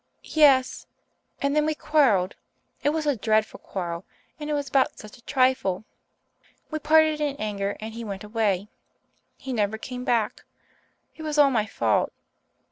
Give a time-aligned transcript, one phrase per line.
[0.33, 0.87] "Yes
[1.43, 2.33] and then we quarrelled.
[2.81, 4.03] It was a dreadful quarrel
[4.39, 5.83] and it was about such a trifle.
[6.71, 8.67] We parted in anger and he went away.
[9.37, 10.43] He never came back.
[11.15, 12.11] It was all my fault.